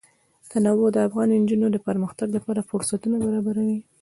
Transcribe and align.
تنوع 0.51 0.87
د 0.93 0.97
افغان 1.07 1.29
نجونو 1.43 1.67
د 1.71 1.77
پرمختګ 1.87 2.27
لپاره 2.37 2.67
فرصتونه 2.69 3.15
برابروي. 3.25 3.79